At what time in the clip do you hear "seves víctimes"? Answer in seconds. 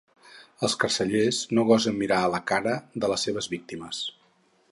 3.29-4.01